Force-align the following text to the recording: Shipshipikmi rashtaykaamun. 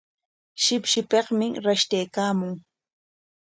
Shipshipikmi 0.63 1.47
rashtaykaamun. 1.65 2.53